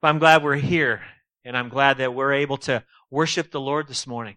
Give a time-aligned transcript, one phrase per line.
[0.00, 1.02] But I'm glad we're here,
[1.44, 4.36] and I'm glad that we're able to worship the Lord this morning.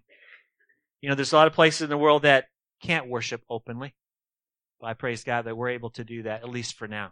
[1.01, 2.46] You know, there's a lot of places in the world that
[2.81, 3.93] can't worship openly.
[4.79, 7.11] But I praise God that we're able to do that, at least for now.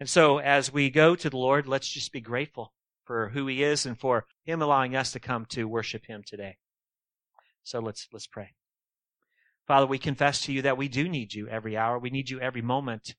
[0.00, 2.72] And so as we go to the Lord, let's just be grateful
[3.04, 6.56] for who he is and for him allowing us to come to worship him today.
[7.62, 8.54] So let's, let's pray.
[9.66, 11.98] Father, we confess to you that we do need you every hour.
[11.98, 13.14] We need you every moment.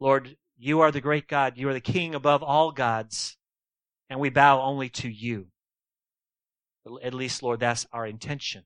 [0.00, 1.54] Lord, you are the great God.
[1.56, 3.36] You are the King above all gods,
[4.08, 5.48] and we bow only to you.
[7.02, 8.64] At least, Lord, that's our intention.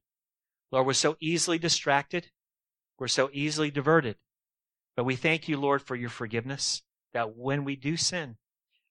[0.70, 2.30] Lord, we're so easily distracted.
[2.98, 4.16] We're so easily diverted.
[4.96, 6.82] But we thank you, Lord, for your forgiveness,
[7.12, 8.36] that when we do sin,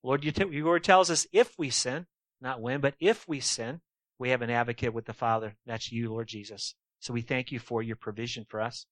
[0.03, 2.07] Lord, you t- your word tells us if we sin,
[2.39, 3.81] not when, but if we sin,
[4.17, 5.55] we have an advocate with the Father.
[5.65, 6.75] That's you, Lord Jesus.
[6.99, 8.85] So we thank you for your provision for us.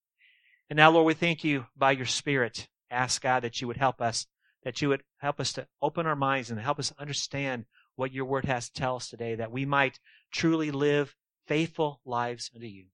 [0.70, 2.68] And now, Lord, we thank you by your Spirit.
[2.92, 4.28] Ask God that you would help us,
[4.64, 8.26] that you would help us to open our minds and help us understand what your
[8.26, 10.00] word has to tell us today, that we might
[10.32, 11.16] truly live
[11.48, 12.86] faithful lives unto you.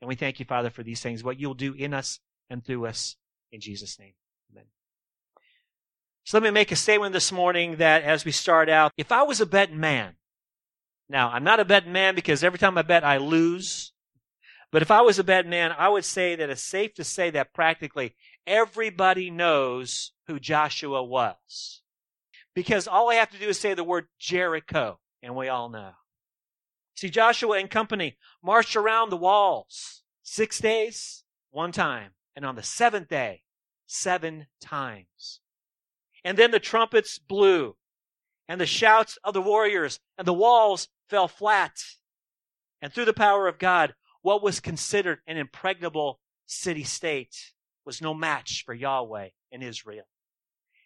[0.00, 2.86] And we thank you, Father, for these things, what you'll do in us and through
[2.86, 3.16] us.
[3.50, 4.14] In Jesus' name.
[4.52, 4.66] Amen.
[6.24, 9.22] So let me make a statement this morning that as we start out, if I
[9.22, 10.14] was a betting man,
[11.08, 13.92] now I'm not a betting man because every time I bet I lose.
[14.70, 17.30] But if I was a betting man, I would say that it's safe to say
[17.30, 18.14] that practically
[18.48, 21.82] everybody knows who Joshua was.
[22.54, 25.92] Because all I have to do is say the word Jericho, and we all know.
[26.96, 32.62] See, Joshua and company marched around the walls six days, one time, and on the
[32.62, 33.42] seventh day,
[33.86, 35.40] seven times.
[36.24, 37.76] And then the trumpets blew,
[38.48, 41.78] and the shouts of the warriors, and the walls fell flat.
[42.82, 47.52] And through the power of God, what was considered an impregnable city state
[47.88, 50.04] was no match for Yahweh and Israel.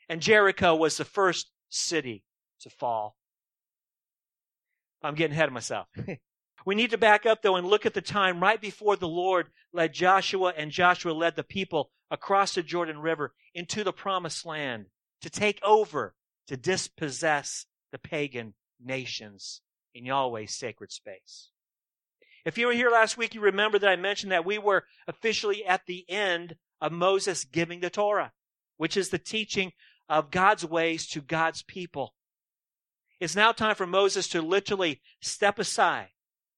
[0.09, 2.23] And Jericho was the first city
[2.61, 3.17] to fall.
[5.03, 5.89] I'm getting ahead of myself.
[6.65, 9.49] we need to back up though and look at the time right before the Lord
[9.73, 14.87] led Joshua and Joshua led the people across the Jordan River into the promised land
[15.23, 16.15] to take over,
[16.47, 19.61] to dispossess the pagan nations
[19.93, 21.51] in Yahweh's sacred space.
[22.45, 25.65] If you were here last week, you remember that I mentioned that we were officially
[25.65, 28.33] at the end of Moses giving the Torah,
[28.77, 29.73] which is the teaching
[30.09, 32.13] of God's ways to God's people.
[33.21, 36.09] It's now time for Moses to literally step aside.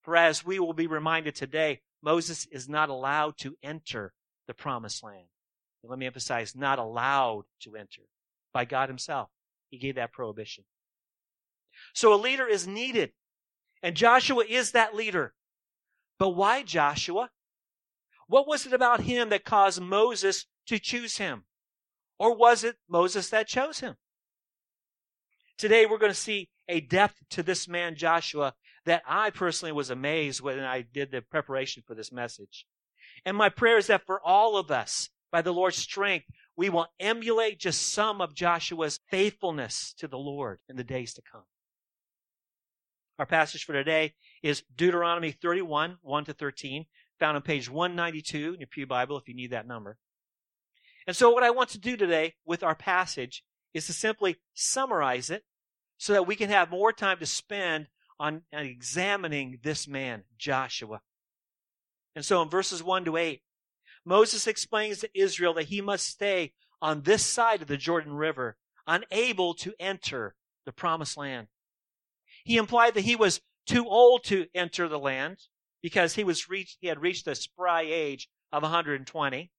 [0.02, 4.14] For as we will be reminded today, Moses is not allowed to enter
[4.46, 5.26] the promised land.
[5.82, 8.02] And let me emphasize, not allowed to enter
[8.52, 9.28] by God himself.
[9.68, 10.64] He gave that prohibition.
[11.92, 13.12] So a leader is needed.
[13.82, 15.34] And Joshua is that leader.
[16.18, 17.28] But why Joshua?
[18.28, 21.44] What was it about him that caused Moses to choose him?
[22.18, 23.96] Or was it Moses that chose him?
[25.58, 28.54] Today we're going to see a depth to this man, Joshua,
[28.86, 32.66] that I personally was amazed when I did the preparation for this message.
[33.24, 36.26] And my prayer is that for all of us, by the Lord's strength,
[36.56, 41.22] we will emulate just some of Joshua's faithfulness to the Lord in the days to
[41.30, 41.44] come.
[43.18, 46.86] Our passage for today is Deuteronomy 31, 1 to 13,
[47.18, 49.96] found on page 192 in your Pew Bible if you need that number.
[51.06, 55.30] And so what I want to do today with our passage is to simply summarize
[55.30, 55.44] it
[55.98, 57.88] so that we can have more time to spend
[58.18, 61.00] on, examining this man, Joshua.
[62.14, 63.42] And so in verses 1 to 8,
[64.04, 68.56] Moses explains to Israel that he must stay on this side of the Jordan River,
[68.86, 70.34] unable to enter
[70.66, 71.48] the promised land.
[72.44, 75.38] He implied that he was too old to enter the land
[75.84, 79.50] because he was reached, he had reached the spry age of 120.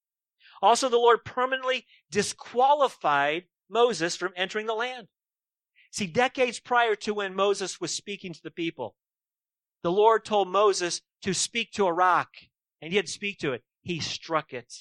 [0.60, 5.08] Also, the Lord permanently disqualified Moses from entering the land.
[5.92, 8.96] See, decades prior to when Moses was speaking to the people,
[9.84, 12.30] the Lord told Moses to speak to a rock,
[12.82, 13.64] and he to speak to it.
[13.84, 14.74] He struck it.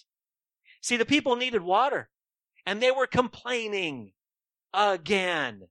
[0.81, 2.09] See, the people needed water,
[2.65, 4.13] and they were complaining
[4.73, 5.69] again.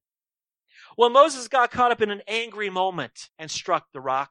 [0.99, 4.29] Well, Moses got caught up in an angry moment and struck the rock.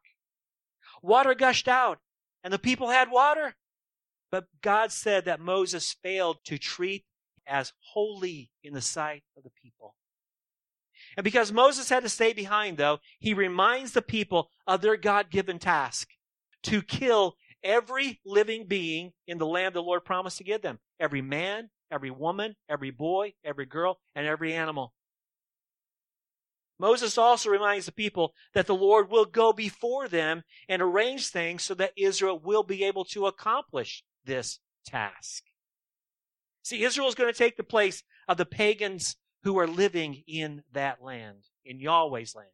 [1.02, 1.98] Water gushed out,
[2.42, 3.56] and the people had water.
[4.30, 7.04] But God said that Moses failed to treat
[7.46, 9.94] as holy in the sight of the people.
[11.16, 15.30] And because Moses had to stay behind, though, he reminds the people of their God
[15.30, 16.08] given task
[16.62, 21.22] to kill every living being in the land the Lord promised to give them every
[21.22, 24.94] man, every woman, every boy, every girl, and every animal.
[26.82, 31.62] Moses also reminds the people that the Lord will go before them and arrange things
[31.62, 35.44] so that Israel will be able to accomplish this task.
[36.64, 39.14] See, Israel is going to take the place of the pagans
[39.44, 42.50] who are living in that land, in Yahweh's land.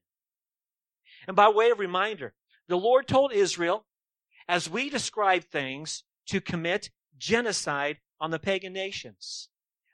[1.26, 2.34] And by way of reminder,
[2.68, 3.86] the Lord told Israel,
[4.46, 9.48] as we describe things, to commit genocide on the pagan nations.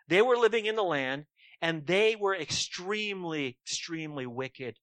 [0.08, 1.26] They were living in the land
[1.60, 4.78] and they were extremely, extremely wicked.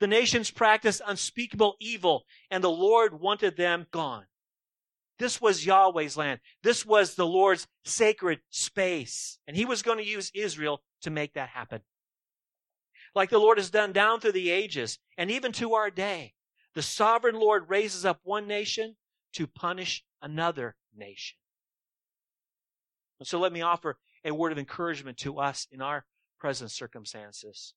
[0.00, 4.26] The nations practiced unspeakable evil and the Lord wanted them gone.
[5.18, 6.40] This was Yahweh's land.
[6.62, 9.38] This was the Lord's sacred space.
[9.46, 11.82] And he was going to use Israel to make that happen.
[13.14, 16.34] Like the Lord has done down through the ages and even to our day.
[16.74, 18.96] The sovereign Lord raises up one nation
[19.34, 21.36] to punish another nation.
[23.20, 26.04] And so let me offer a word of encouragement to us in our
[26.38, 27.74] present circumstances.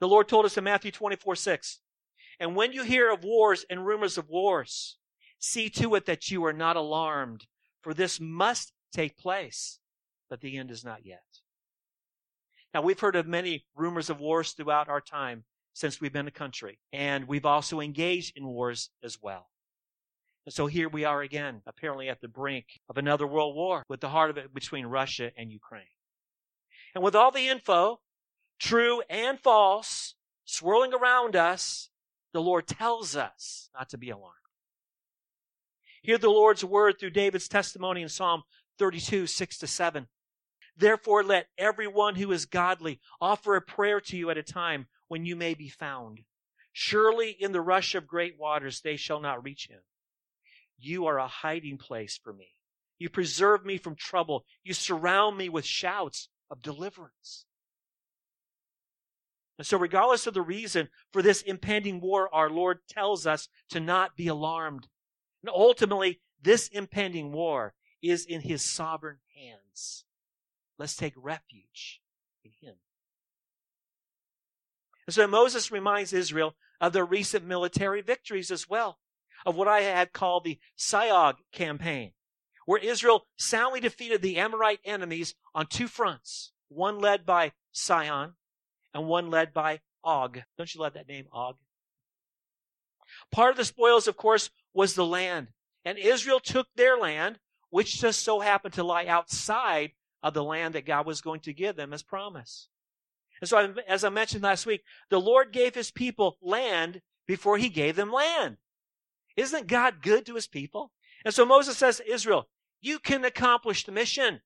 [0.00, 1.80] The Lord told us in Matthew 24, 6,
[2.40, 4.98] And when you hear of wars and rumors of wars,
[5.38, 7.46] see to it that you are not alarmed,
[7.82, 9.78] for this must take place,
[10.28, 11.22] but the end is not yet.
[12.74, 15.44] Now, we've heard of many rumors of wars throughout our time
[15.74, 19.51] since we've been a country, and we've also engaged in wars as well.
[20.44, 24.00] And so here we are again, apparently at the brink of another world war, with
[24.00, 25.84] the heart of it between Russia and Ukraine.
[26.94, 28.00] And with all the info,
[28.58, 31.90] true and false, swirling around us,
[32.32, 34.36] the Lord tells us not to be alarmed.
[36.02, 38.42] Hear the Lord's word through David's testimony in Psalm
[38.78, 40.08] 32, 6 to 7.
[40.76, 45.24] Therefore, let everyone who is godly offer a prayer to you at a time when
[45.24, 46.20] you may be found.
[46.72, 49.80] Surely in the rush of great waters they shall not reach him.
[50.82, 52.48] You are a hiding place for me.
[52.98, 54.44] You preserve me from trouble.
[54.64, 57.46] You surround me with shouts of deliverance.
[59.58, 63.80] And so, regardless of the reason for this impending war, our Lord tells us to
[63.80, 64.88] not be alarmed.
[65.42, 70.04] And ultimately, this impending war is in His sovereign hands.
[70.78, 72.00] Let's take refuge
[72.44, 72.74] in Him.
[75.06, 78.98] And so Moses reminds Israel of their recent military victories as well,
[79.44, 82.12] of what I had called the Syog campaign,
[82.66, 88.34] where Israel soundly defeated the Amorite enemies on two fronts, one led by Sihon
[88.94, 90.42] and one led by Og.
[90.56, 91.56] Don't you love that name, Og?
[93.30, 95.48] Part of the spoils, of course, was the land.
[95.84, 97.38] And Israel took their land,
[97.70, 99.92] which just so happened to lie outside
[100.22, 102.68] of the land that God was going to give them as promise.
[103.40, 107.68] And so, as I mentioned last week, the Lord gave his people land before he
[107.68, 108.58] gave them land.
[109.36, 110.92] Isn't God good to his people?
[111.24, 112.48] And so Moses says to Israel,
[112.80, 114.40] you can accomplish the mission.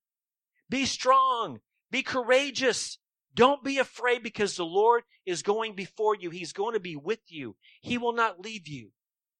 [0.68, 1.60] Be strong.
[1.90, 2.98] Be courageous.
[3.34, 6.30] Don't be afraid because the Lord is going before you.
[6.30, 7.56] He's going to be with you.
[7.80, 8.90] He will not leave you.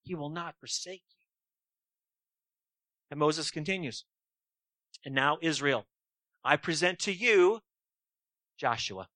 [0.03, 1.17] He will not forsake you.
[3.11, 4.05] And Moses continues.
[5.05, 5.87] And now Israel,
[6.45, 7.61] I present to you
[8.59, 9.09] Joshua.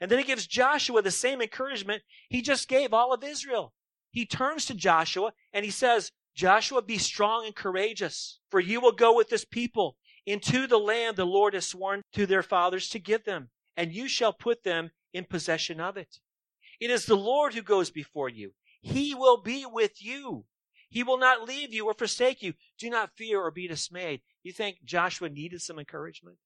[0.00, 3.72] And then he gives Joshua the same encouragement he just gave all of Israel.
[4.18, 8.90] He turns to Joshua and he says, Joshua, be strong and courageous, for you will
[8.90, 12.98] go with this people into the land the Lord has sworn to their fathers to
[12.98, 16.18] give them, and you shall put them in possession of it.
[16.80, 18.54] It is the Lord who goes before you.
[18.80, 20.46] He will be with you.
[20.90, 22.54] He will not leave you or forsake you.
[22.76, 24.22] Do not fear or be dismayed.
[24.42, 26.38] You think Joshua needed some encouragement?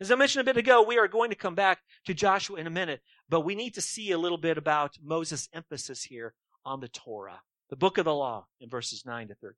[0.00, 2.66] As I mentioned a bit ago, we are going to come back to Joshua in
[2.66, 6.80] a minute, but we need to see a little bit about Moses' emphasis here on
[6.80, 9.56] the Torah, the book of the law in verses 9 to 13.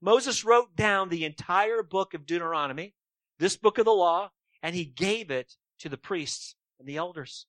[0.00, 2.94] Moses wrote down the entire book of Deuteronomy,
[3.38, 4.30] this book of the law,
[4.62, 7.46] and he gave it to the priests and the elders.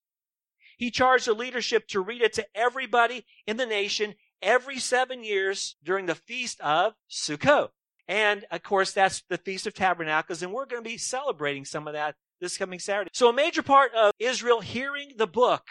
[0.77, 5.75] He charged the leadership to read it to everybody in the nation every seven years
[5.83, 7.69] during the feast of Sukkot.
[8.07, 11.87] And of course, that's the Feast of Tabernacles, and we're going to be celebrating some
[11.87, 13.09] of that this coming Saturday.
[13.13, 15.63] So a major part of Israel hearing the book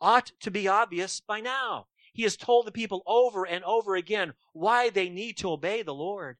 [0.00, 1.86] ought to be obvious by now.
[2.12, 5.94] He has told the people over and over again why they need to obey the
[5.94, 6.38] Lord.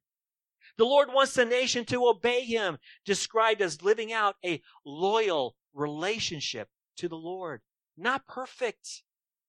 [0.77, 6.69] The Lord wants the nation to obey Him, described as living out a loyal relationship
[6.97, 7.61] to the Lord.
[7.97, 9.03] Not perfect,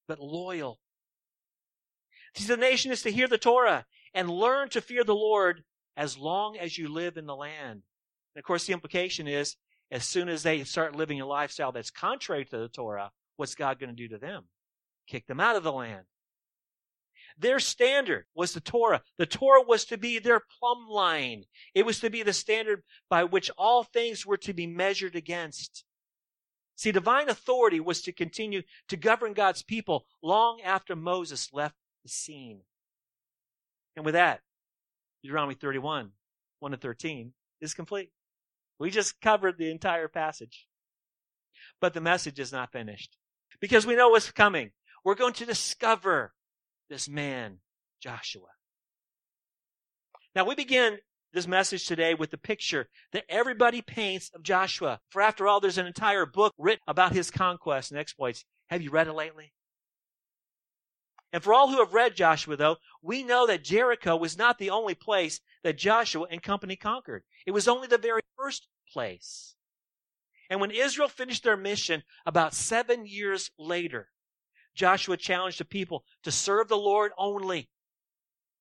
[0.07, 0.79] but loyal.
[2.47, 5.63] The nation is to hear the Torah and learn to fear the Lord
[5.97, 7.83] as long as you live in the land.
[8.35, 9.57] And of course, the implication is
[9.91, 13.11] as soon as they start living a lifestyle that's contrary to the Torah,
[13.41, 14.43] what's God going to do to them?
[15.07, 16.05] Kick them out of the land.
[17.39, 19.01] Their standard was the Torah.
[19.17, 21.45] The Torah was to be their plumb line.
[21.73, 25.83] It was to be the standard by which all things were to be measured against.
[26.75, 32.09] See, divine authority was to continue to govern God's people long after Moses left the
[32.09, 32.61] scene.
[33.95, 34.41] And with that,
[35.23, 36.11] Deuteronomy 31,
[36.59, 38.11] 1 to 13, is complete.
[38.77, 40.67] We just covered the entire passage.
[41.79, 43.17] But the message is not finished
[43.61, 44.71] because we know what's coming.
[45.05, 46.33] We're going to discover
[46.89, 47.59] this man,
[48.01, 48.47] Joshua.
[50.35, 50.97] Now we begin
[51.33, 54.99] this message today with the picture that everybody paints of Joshua.
[55.09, 58.43] For after all, there's an entire book written about his conquests and exploits.
[58.69, 59.53] Have you read it lately?
[61.33, 64.69] And for all who have read Joshua, though, we know that Jericho was not the
[64.69, 67.23] only place that Joshua and company conquered.
[67.45, 69.55] It was only the very first place.
[70.51, 74.09] And when Israel finished their mission about seven years later,
[74.75, 77.69] Joshua challenged the people to serve the Lord only.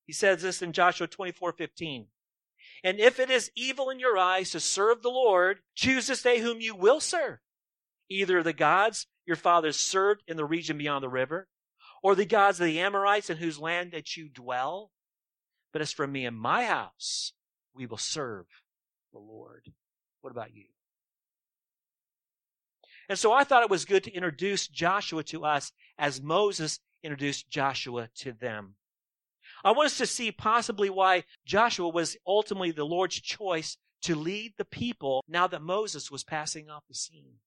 [0.06, 2.06] He says this in Joshua 24 15.
[2.84, 6.38] And if it is evil in your eyes to serve the Lord, choose this day
[6.38, 7.38] whom you will serve.
[8.08, 11.48] Either the gods your fathers served in the region beyond the river,
[12.04, 14.92] or the gods of the Amorites in whose land that you dwell.
[15.72, 17.32] But as for me and my house,
[17.74, 18.46] we will serve
[19.12, 19.72] the Lord.
[20.20, 20.66] What about you?
[23.10, 27.50] And so I thought it was good to introduce Joshua to us as Moses introduced
[27.50, 28.76] Joshua to them.
[29.64, 34.54] I want us to see possibly why Joshua was ultimately the Lord's choice to lead
[34.56, 37.40] the people now that Moses was passing off the scene.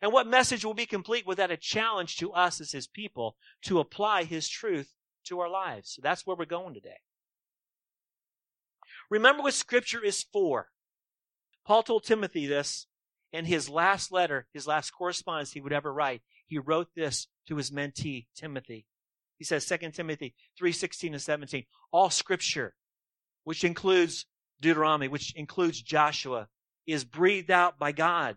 [0.00, 3.80] And what message will be complete without a challenge to us as his people to
[3.80, 5.90] apply his truth to our lives?
[5.90, 7.00] So that's where we're going today.
[9.10, 10.68] Remember what scripture is for.
[11.66, 12.86] Paul told Timothy this
[13.32, 16.22] in his last letter, his last correspondence he would ever write.
[16.46, 18.86] He wrote this to his mentee, Timothy.
[19.38, 22.74] He says, 2 Timothy 3, 16 and 17, all scripture,
[23.44, 24.26] which includes
[24.60, 26.48] Deuteronomy, which includes Joshua,
[26.86, 28.36] is breathed out by God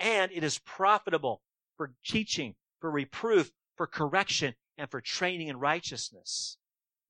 [0.00, 1.42] and it is profitable
[1.76, 6.58] for teaching, for reproof, for correction, and for training in righteousness.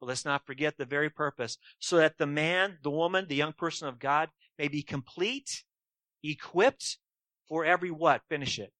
[0.00, 3.52] But let's not forget the very purpose, so that the man, the woman, the young
[3.52, 4.28] person of God
[4.58, 5.64] may be complete,
[6.22, 6.98] equipped
[7.48, 8.22] for every what?
[8.28, 8.72] Finish it.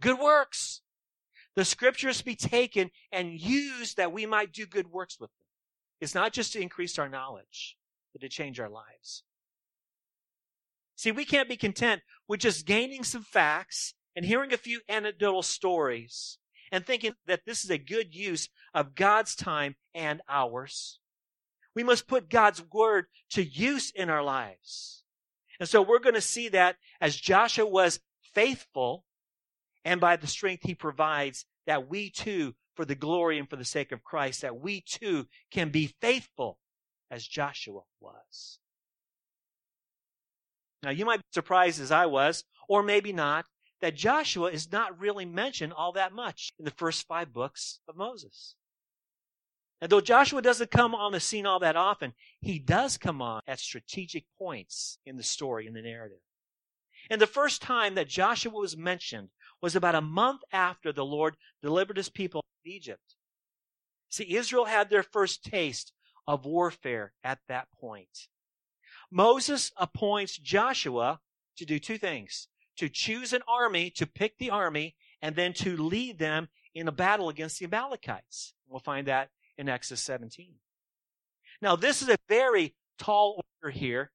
[0.00, 0.82] Good works.
[1.56, 5.46] The scriptures be taken and used that we might do good works with them.
[6.00, 7.76] It's not just to increase our knowledge,
[8.12, 9.24] but to change our lives.
[10.94, 15.42] See, we can't be content with just gaining some facts and hearing a few anecdotal
[15.42, 16.38] stories
[16.70, 21.00] and thinking that this is a good use of God's time and ours.
[21.74, 25.04] We must put God's word to use in our lives.
[25.60, 28.00] And so we're going to see that as Joshua was
[28.34, 29.04] faithful
[29.84, 33.64] and by the strength he provides that we too, for the glory and for the
[33.64, 36.58] sake of Christ, that we too can be faithful
[37.10, 38.58] as Joshua was.
[40.82, 43.46] Now, you might be surprised as I was, or maybe not,
[43.80, 47.96] that Joshua is not really mentioned all that much in the first five books of
[47.96, 48.54] Moses.
[49.80, 53.42] And though Joshua doesn't come on the scene all that often, he does come on
[53.46, 56.18] at strategic points in the story, in the narrative.
[57.10, 59.28] And the first time that Joshua was mentioned
[59.62, 63.16] was about a month after the Lord delivered his people from Egypt.
[64.10, 65.92] See, Israel had their first taste
[66.26, 68.28] of warfare at that point.
[69.10, 71.20] Moses appoints Joshua
[71.56, 75.76] to do two things to choose an army, to pick the army, and then to
[75.76, 78.54] lead them in a battle against the Amalekites.
[78.68, 80.54] We'll find that in Exodus 17.
[81.60, 84.12] Now, this is a very tall order here.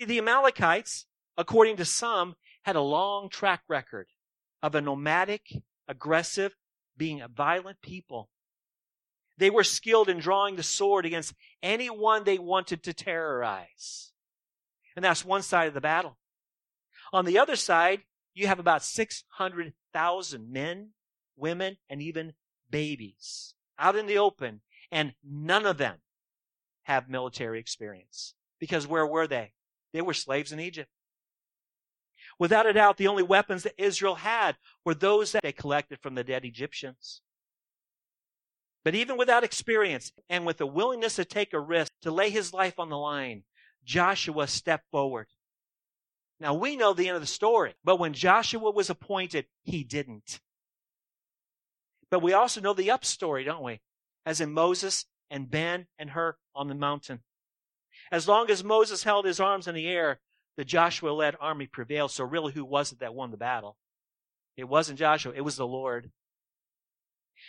[0.00, 4.08] The Amalekites, according to some, had a long track record
[4.62, 5.42] of a nomadic,
[5.86, 6.56] aggressive,
[6.96, 8.30] being a violent people.
[9.38, 14.12] They were skilled in drawing the sword against anyone they wanted to terrorize.
[14.96, 16.16] And that's one side of the battle.
[17.12, 18.00] On the other side,
[18.32, 20.90] you have about 600,000 men,
[21.36, 22.32] women, and even
[22.70, 25.96] babies out in the open, and none of them
[26.84, 28.34] have military experience.
[28.58, 29.52] Because where were they?
[29.92, 30.90] They were slaves in Egypt.
[32.38, 36.14] Without a doubt, the only weapons that Israel had were those that they collected from
[36.14, 37.22] the dead Egyptians.
[38.84, 42.52] But even without experience and with a willingness to take a risk, to lay his
[42.52, 43.42] life on the line,
[43.84, 45.26] Joshua stepped forward.
[46.38, 50.40] Now we know the end of the story, but when Joshua was appointed, he didn't.
[52.10, 53.80] But we also know the up story, don't we?
[54.24, 57.20] As in Moses and Ben and Hur on the mountain.
[58.12, 60.20] As long as Moses held his arms in the air,
[60.56, 62.12] the Joshua led army prevailed.
[62.12, 63.76] So really, who was it that won the battle?
[64.56, 66.10] It wasn't Joshua, it was the Lord.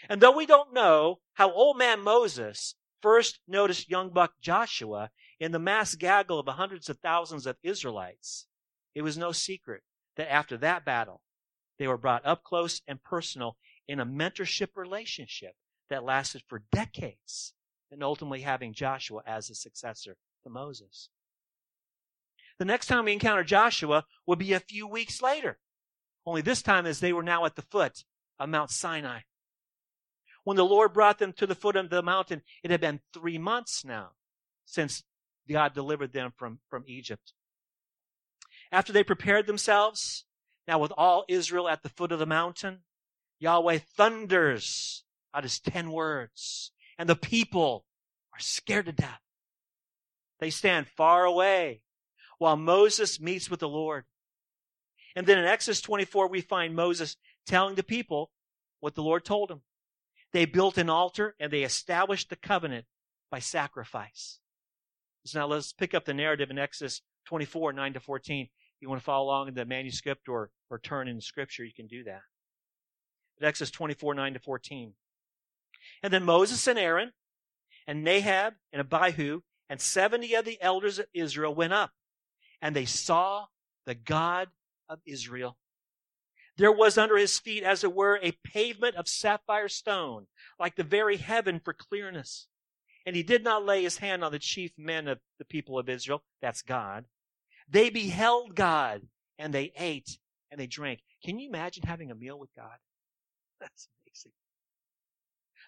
[0.09, 5.51] And though we don't know how old man Moses first noticed young buck Joshua in
[5.51, 8.47] the mass gaggle of hundreds of thousands of Israelites,
[8.93, 9.83] it was no secret
[10.17, 11.21] that after that battle,
[11.79, 13.55] they were brought up close and personal
[13.87, 15.53] in a mentorship relationship
[15.89, 17.53] that lasted for decades
[17.91, 21.09] and ultimately having Joshua as a successor to Moses.
[22.59, 25.59] The next time we encounter Joshua would be a few weeks later
[26.27, 28.03] Only this time as they were now at the foot
[28.37, 29.21] of Mount Sinai.
[30.43, 33.37] When the Lord brought them to the foot of the mountain, it had been three
[33.37, 34.11] months now
[34.65, 35.03] since
[35.49, 37.31] God delivered them from, from Egypt.
[38.73, 40.25] After they prepared themselves,
[40.67, 42.83] now with all Israel at the foot of the mountain,
[43.39, 45.03] Yahweh thunders
[45.33, 47.85] out his ten words, and the people
[48.33, 49.21] are scared to death.
[50.39, 51.81] They stand far away
[52.37, 54.05] while Moses meets with the Lord.
[55.15, 57.17] And then in Exodus 24, we find Moses
[57.47, 58.31] telling the people
[58.79, 59.61] what the Lord told him.
[60.33, 62.85] They built an altar and they established the covenant
[63.31, 64.39] by sacrifice.
[65.25, 68.45] So now let's pick up the narrative in Exodus 24, 9 to 14.
[68.45, 68.49] If
[68.81, 71.87] you want to follow along in the manuscript or, or turn in scripture, you can
[71.87, 72.21] do that.
[73.45, 74.93] Exodus 24, 9 to 14.
[76.03, 77.11] And then Moses and Aaron
[77.87, 81.91] and Nadab and Abihu and 70 of the elders of Israel went up
[82.61, 83.45] and they saw
[83.85, 84.49] the God
[84.89, 85.57] of Israel.
[86.57, 90.25] There was under his feet, as it were, a pavement of sapphire stone,
[90.59, 92.47] like the very heaven for clearness.
[93.05, 95.87] And he did not lay his hand on the chief men of the people of
[95.87, 96.23] Israel.
[96.41, 97.05] That's God.
[97.69, 99.03] They beheld God
[99.37, 100.17] and they ate
[100.49, 101.01] and they drank.
[101.23, 102.77] Can you imagine having a meal with God?
[103.61, 104.31] That's amazing.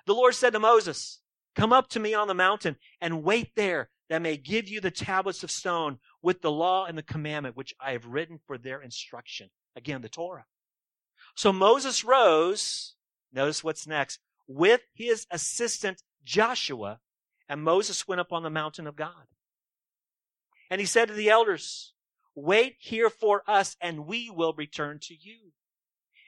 [0.05, 1.19] The Lord said to Moses,
[1.55, 4.81] Come up to me on the mountain and wait there that I may give you
[4.81, 8.57] the tablets of stone with the law and the commandment which I have written for
[8.57, 9.49] their instruction.
[9.75, 10.45] Again, the Torah.
[11.35, 12.95] So Moses rose,
[13.31, 16.99] notice what's next, with his assistant Joshua,
[17.47, 19.27] and Moses went up on the mountain of God.
[20.69, 21.93] And he said to the elders,
[22.35, 25.51] Wait here for us, and we will return to you.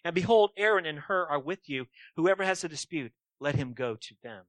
[0.04, 1.86] And behold, Aaron and Hur are with you.
[2.16, 4.46] Whoever has a dispute, let him go to them.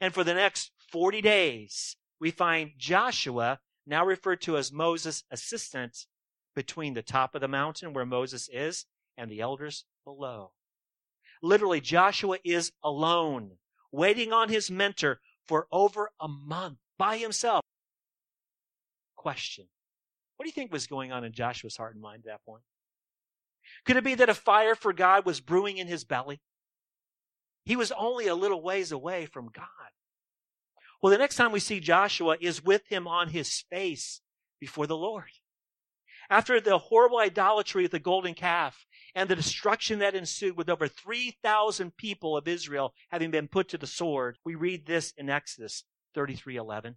[0.00, 6.06] And for the next 40 days, we find Joshua now referred to as Moses' assistant,
[6.54, 10.52] between the top of the mountain where Moses is and the elders below.
[11.42, 13.52] Literally, Joshua is alone,
[13.90, 17.62] waiting on his mentor for over a month by himself.
[19.16, 19.66] Question.
[20.36, 22.62] What do you think was going on in Joshua's heart and mind at that point?
[23.84, 26.40] Could it be that a fire for God was brewing in his belly?
[27.64, 29.66] He was only a little ways away from God.
[31.00, 34.20] Well, the next time we see Joshua is with him on his face
[34.60, 35.30] before the Lord.
[36.30, 40.86] After the horrible idolatry of the golden calf and the destruction that ensued with over
[40.86, 45.84] 3,000 people of Israel having been put to the sword, we read this in Exodus
[46.14, 46.96] 33:11.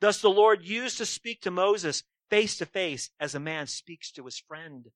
[0.00, 4.10] Thus the Lord used to speak to Moses face to face as a man speaks
[4.12, 4.90] to his friend.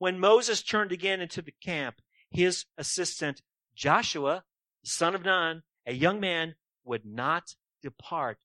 [0.00, 3.42] When Moses turned again into the camp, his assistant
[3.76, 4.44] Joshua,
[4.82, 8.38] son of Nun, a young man would not depart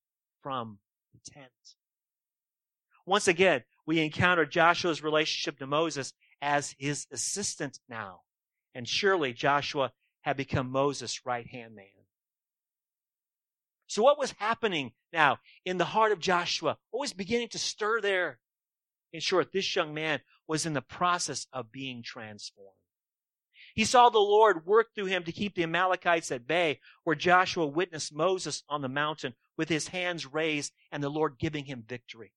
[0.44, 0.80] from
[1.14, 1.54] the tent.
[3.06, 8.24] Once again, we encounter Joshua's relationship to Moses as his assistant now.
[8.74, 11.86] And surely Joshua had become Moses' right hand man.
[13.88, 16.78] So what was happening now in the heart of Joshua?
[16.92, 18.40] What was beginning to stir there?
[19.14, 22.72] In short, this young man was in the process of being transformed.
[23.74, 27.68] He saw the Lord work through him to keep the Amalekites at bay, where Joshua
[27.68, 32.32] witnessed Moses on the mountain with his hands raised and the Lord giving him victory.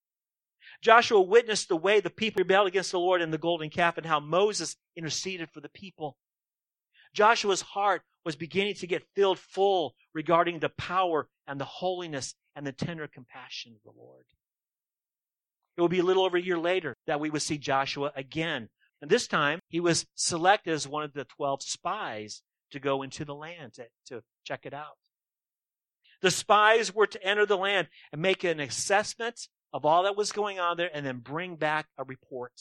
[0.82, 4.06] Joshua witnessed the way the people rebelled against the Lord in the golden calf and
[4.06, 6.16] how Moses interceded for the people.
[7.14, 12.66] Joshua's heart was beginning to get filled full regarding the power and the holiness and
[12.66, 14.24] the tender compassion of the Lord.
[15.78, 18.68] It will be a little over a year later that we would see Joshua again
[19.00, 23.24] and this time, he was selected as one of the 12 spies to go into
[23.24, 24.96] the land to, to check it out.
[26.20, 30.32] The spies were to enter the land and make an assessment of all that was
[30.32, 32.52] going on there and then bring back a report.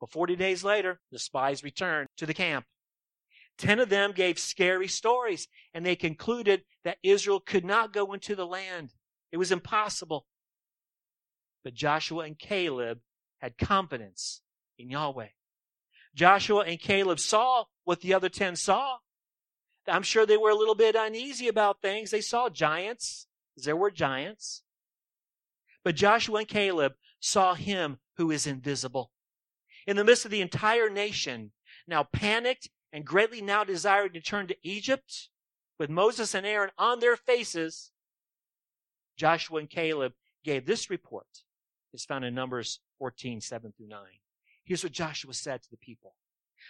[0.00, 2.66] But 40 days later, the spies returned to the camp.
[3.58, 8.36] Ten of them gave scary stories, and they concluded that Israel could not go into
[8.36, 8.92] the land.
[9.32, 10.26] It was impossible.
[11.66, 13.00] But Joshua and Caleb
[13.38, 14.40] had confidence
[14.78, 15.30] in Yahweh.
[16.14, 18.98] Joshua and Caleb saw what the other 10 saw.
[19.88, 22.12] I'm sure they were a little bit uneasy about things.
[22.12, 23.26] They saw giants.
[23.56, 24.62] There were giants.
[25.82, 29.10] But Joshua and Caleb saw him who is invisible.
[29.88, 31.50] In the midst of the entire nation,
[31.88, 35.30] now panicked and greatly now desiring to turn to Egypt,
[35.80, 37.90] with Moses and Aaron on their faces,
[39.16, 40.12] Joshua and Caleb
[40.44, 41.26] gave this report.
[41.96, 43.98] It's found in Numbers 14, 7 through 9.
[44.66, 46.14] Here's what Joshua said to the people.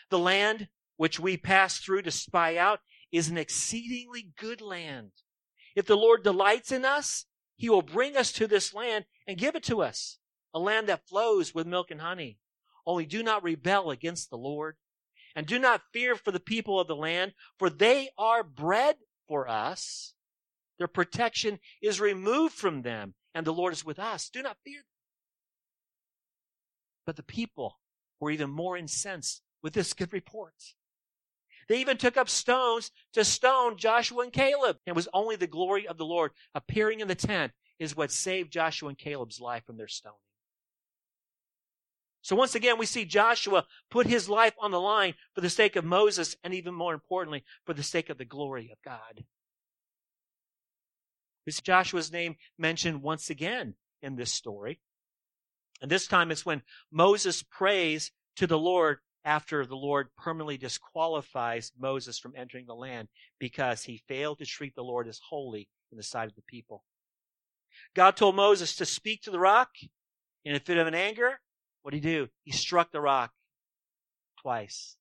[0.09, 2.79] The land which we pass through to spy out
[3.11, 5.11] is an exceedingly good land.
[5.75, 9.57] If the Lord delights in us, he will bring us to this land and give
[9.57, 10.19] it to us,
[10.55, 12.39] a land that flows with milk and honey.
[12.87, 14.77] Only do not rebel against the Lord.
[15.35, 18.95] And do not fear for the people of the land, for they are bread
[19.27, 20.15] for us.
[20.79, 24.29] Their protection is removed from them, and the Lord is with us.
[24.29, 24.85] Do not fear.
[27.07, 27.79] But the people
[28.21, 30.55] were even more incensed with this good report.
[31.69, 34.77] They even took up stones to stone Joshua and Caleb.
[34.87, 38.13] And it was only the glory of the Lord appearing in the tent is what
[38.13, 40.19] saved Joshua and Caleb's life from their stoning.
[42.23, 45.77] So once again, we see Joshua put his life on the line for the sake
[45.77, 49.25] of Moses and even more importantly, for the sake of the glory of God.
[51.45, 54.81] We see Joshua's name mentioned once again in this story.
[55.81, 61.73] And this time it's when Moses prays to the Lord after the Lord permanently disqualifies
[61.79, 63.09] Moses from entering the land
[63.39, 66.85] because he failed to treat the Lord as holy in the sight of the people.
[67.95, 69.71] God told Moses to speak to the rock
[70.45, 71.41] in a fit of an anger.
[71.83, 72.29] What did he do?
[72.45, 73.33] He struck the rock
[74.41, 74.97] twice.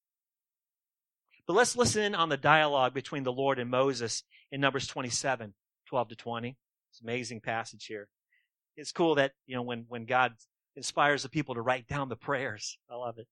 [1.48, 5.54] But let's listen in on the dialogue between the Lord and Moses in Numbers 27,
[5.88, 6.58] 12 to 20.
[6.90, 8.08] It's an amazing passage here.
[8.76, 10.34] It's cool that, you know, when, when God
[10.76, 12.78] inspires the people to write down the prayers.
[12.90, 13.28] I love it.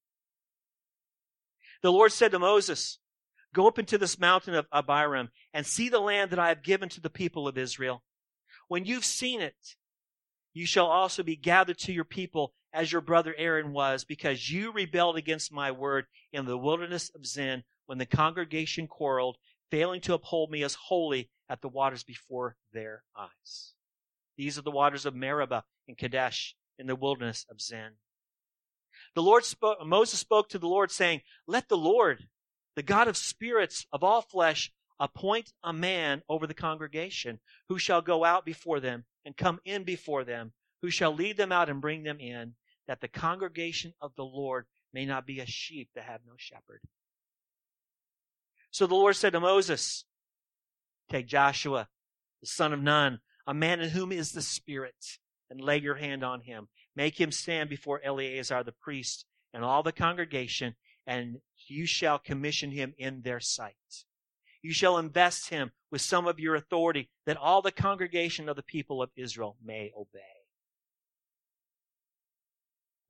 [1.82, 3.00] The Lord said to Moses,
[3.54, 6.90] Go up into this mountain of Abarim and see the land that I have given
[6.90, 8.04] to the people of Israel.
[8.68, 9.76] When you've seen it,
[10.54, 14.72] you shall also be gathered to your people as your brother Aaron was, because you
[14.72, 19.38] rebelled against my word in the wilderness of Zin when the congregation quarreled,
[19.70, 23.74] failing to uphold me as holy at the waters before their eyes.
[24.38, 27.92] These are the waters of Meribah and Kadesh in the wilderness of Zin.
[29.16, 32.28] The Lord spoke, Moses spoke to the Lord saying, let the Lord,
[32.76, 38.02] the God of spirits of all flesh, appoint a man over the congregation who shall
[38.02, 41.82] go out before them and come in before them, who shall lead them out and
[41.82, 42.54] bring them in,
[42.88, 46.82] that the congregation of the Lord may not be a sheep that have no shepherd.
[48.72, 50.06] So the Lord said to Moses,
[51.10, 51.90] Take Joshua,
[52.42, 55.20] the son of Nun, a man in whom is the Spirit,
[55.54, 56.68] and lay your hand on him.
[56.96, 61.38] Make him stand before Eleazar the priest and all the congregation, and
[61.68, 63.76] you shall commission him in their sight.
[64.64, 68.64] You shall invest him with some of your authority, that all the congregation of the
[68.64, 70.20] people of Israel may obey.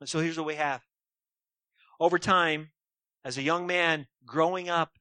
[0.01, 0.82] And so here's what we have.
[1.99, 2.71] Over time,
[3.23, 4.97] as a young man growing up,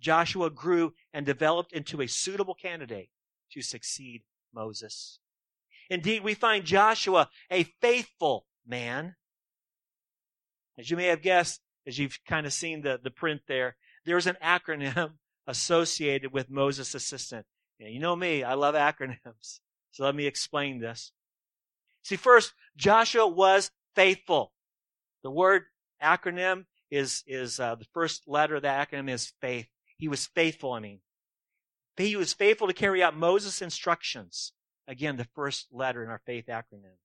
[0.00, 3.10] Joshua grew and developed into a suitable candidate
[3.52, 5.20] to succeed Moses.
[5.94, 9.14] Indeed, we find Joshua a faithful man.
[10.76, 14.26] As you may have guessed, as you've kind of seen the, the print there, there's
[14.26, 15.12] an acronym
[15.46, 17.46] associated with Moses' assistant.
[17.78, 19.60] And you know me, I love acronyms.
[19.92, 21.12] So let me explain this.
[22.02, 24.52] See, first, Joshua was faithful.
[25.22, 25.62] The word
[26.02, 29.68] acronym is, is uh, the first letter of the acronym is faith.
[29.96, 30.98] He was faithful, I mean.
[31.96, 34.53] He was faithful to carry out Moses' instructions.
[34.86, 36.96] Again, the first letter in our faith acronym.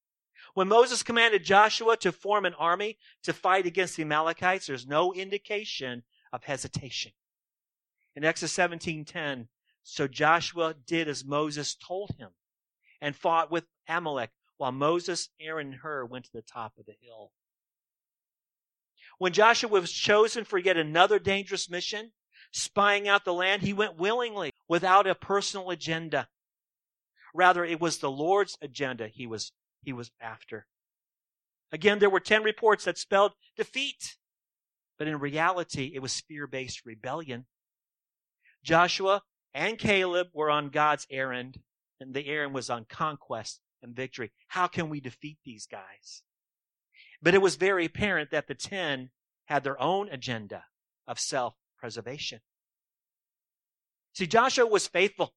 [0.54, 5.14] When Moses commanded Joshua to form an army to fight against the Amalekites, there's no
[5.14, 7.12] indication of hesitation.
[8.16, 9.50] In Exodus 17:10,
[9.84, 12.32] so Joshua did as Moses told him
[13.02, 16.96] and fought with Amalek while Moses, Aaron, and Hur went to the top of the
[17.00, 17.32] hill.
[19.18, 22.12] When Joshua was chosen for yet another dangerous mission,
[22.52, 26.30] spying out the land, he went willingly without a personal agenda.
[27.34, 29.52] Rather, it was the Lord's agenda he was,
[29.84, 30.66] he was after.
[31.72, 34.18] Again, there were 10 reports that spelled defeat,
[34.98, 37.46] but in reality, it was fear based rebellion.
[38.64, 39.22] Joshua
[39.54, 41.60] and Caleb were on God's errand,
[42.00, 44.32] and the errand was on conquest and victory.
[44.48, 46.24] How can we defeat these guys?
[47.22, 49.12] But it was very apparent that the 10
[49.46, 50.66] had their own agenda
[51.08, 52.40] of self preservation.
[54.14, 55.34] See, Joshua was faithful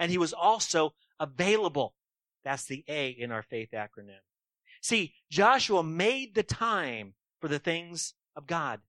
[0.00, 1.94] and he was also available.
[2.42, 4.22] That's the A in our faith acronym.
[4.80, 8.80] See, Joshua made the time for the things of God.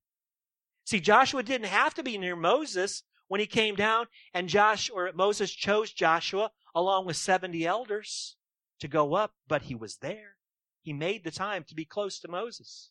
[0.86, 5.10] See, Joshua didn't have to be near Moses when he came down and Josh or
[5.14, 8.36] Moses chose Joshua along with 70 elders
[8.80, 10.36] to go up, but he was there.
[10.82, 12.90] He made the time to be close to Moses.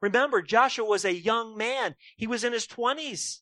[0.00, 1.96] Remember, Joshua was a young man.
[2.16, 3.40] He was in his 20s.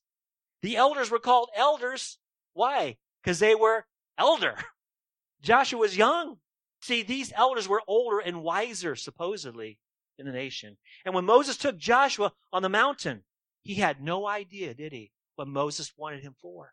[0.63, 2.19] The elders were called elders.
[2.55, 2.97] Why?
[3.23, 3.85] Because they were
[4.19, 4.57] elder.
[5.43, 6.39] Joshua was young.
[6.81, 9.79] See, these elders were older and wiser, supposedly,
[10.19, 10.77] in the nation.
[11.05, 13.25] And when Moses took Joshua on the mountain,
[13.63, 16.73] he had no idea, did he, what Moses wanted him for.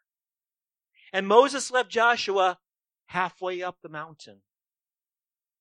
[1.12, 2.58] And Moses left Joshua
[3.08, 4.41] halfway up the mountain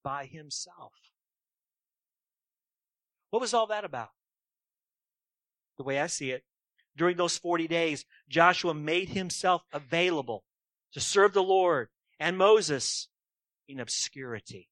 [0.03, 0.93] by himself.
[3.31, 4.11] What was all that about?
[5.79, 6.45] The way I see it,
[6.97, 10.45] during those 40 days, Joshua made himself available
[10.93, 13.09] to serve the Lord and Moses
[13.69, 14.69] in obscurity.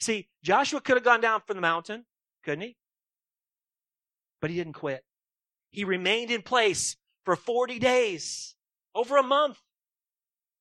[0.00, 2.04] See, Joshua could have gone down from the mountain,
[2.44, 2.76] couldn't he?
[4.40, 5.04] But he didn't quit.
[5.70, 8.54] He remained in place for 40 days,
[8.94, 9.58] over a month.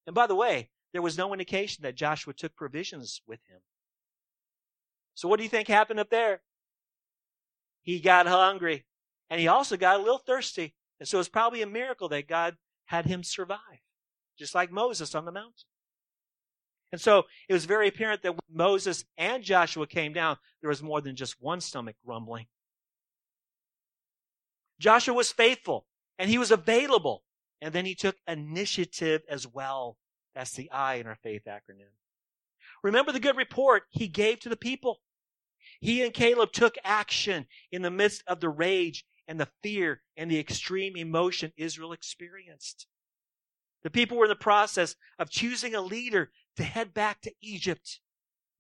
[0.08, 3.60] And by the way, there was no indication that Joshua took provisions with him.
[5.16, 6.42] So what do you think happened up there?
[7.82, 8.86] He got hungry
[9.30, 10.74] and he also got a little thirsty.
[11.00, 13.60] And so it's probably a miracle that God had him survive,
[14.44, 15.54] just like Moses on the mountain.
[16.92, 20.84] And so it was very apparent that when Moses and Joshua came down, there was
[20.84, 22.48] more than just one stomach grumbling.
[24.80, 25.86] Joshua was faithful
[26.20, 27.24] and he was available.
[27.62, 29.98] And then he took initiative as well.
[30.36, 31.94] That's the I in our faith acronym.
[32.84, 35.00] Remember the good report he gave to the people.
[35.80, 40.30] He and Caleb took action in the midst of the rage and the fear and
[40.30, 42.88] the extreme emotion Israel experienced.
[43.84, 48.00] The people were in the process of choosing a leader to head back to Egypt.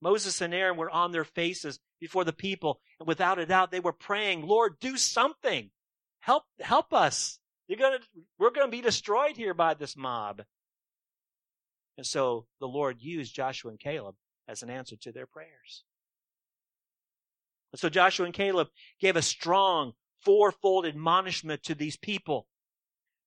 [0.01, 3.79] Moses and Aaron were on their faces before the people, and without a doubt, they
[3.79, 5.71] were praying, Lord, do something.
[6.19, 7.39] Help, help us.
[7.67, 7.99] You're gonna,
[8.38, 10.41] we're gonna be destroyed here by this mob.
[11.97, 14.15] And so the Lord used Joshua and Caleb
[14.47, 15.83] as an answer to their prayers.
[17.71, 18.67] And so Joshua and Caleb
[18.99, 22.47] gave a strong fourfold admonishment to these people.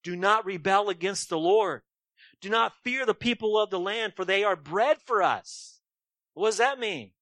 [0.02, 1.82] Do not rebel against the Lord.
[2.40, 5.81] Do not fear the people of the land, for they are bread for us.
[6.35, 7.12] What does that mean?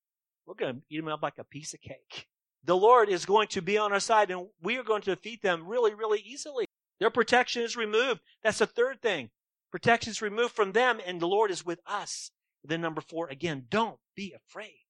[0.47, 2.29] We're going to eat them up like a piece of cake.
[2.65, 5.43] The Lord is going to be on our side, and we are going to defeat
[5.43, 6.67] them really, really easily.
[6.99, 8.21] Their protection is removed.
[8.43, 9.31] That's the third thing.
[9.71, 12.31] Protection is removed from them, and the Lord is with us.
[12.63, 14.87] then number four, again, don't be afraid.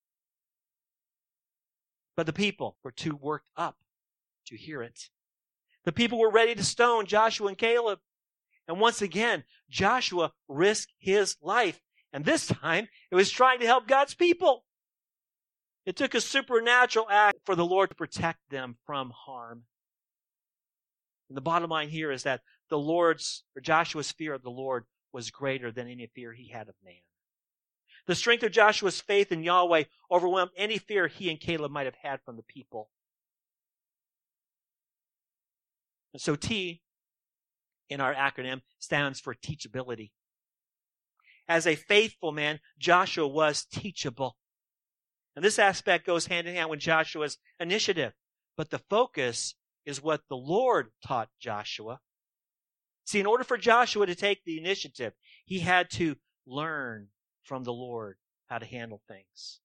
[2.16, 3.76] But the people were too worked up
[4.46, 5.08] to hear it.
[5.84, 7.98] The people were ready to stone Joshua and Caleb.
[8.66, 11.80] And once again, Joshua risked his life.
[12.12, 14.64] And this time, it was trying to help God's people.
[15.84, 19.64] It took a supernatural act for the Lord to protect them from harm.
[21.28, 24.84] And the bottom line here is that the Lord's, or Joshua's fear of the Lord
[25.12, 26.94] was greater than any fear he had of man.
[28.06, 31.96] The strength of Joshua's faith in Yahweh overwhelmed any fear he and Caleb might have
[32.02, 32.90] had from the people.
[36.12, 36.82] And so T
[37.88, 40.10] in our acronym stands for teachability.
[41.48, 44.36] As a faithful man, Joshua was teachable.
[45.36, 48.12] And this aspect goes hand in hand with Joshua's initiative.
[48.56, 52.00] But the focus is what the Lord taught Joshua.
[53.04, 55.12] See, in order for Joshua to take the initiative,
[55.44, 56.16] he had to
[56.46, 57.08] learn
[57.42, 58.16] from the Lord
[58.46, 59.60] how to handle things.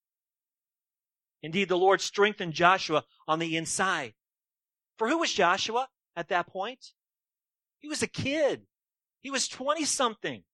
[1.42, 4.12] Indeed, the Lord strengthened Joshua on the inside.
[4.98, 6.92] For who was Joshua at that point?
[7.80, 8.62] He was a kid.
[9.20, 10.44] He was 20 something.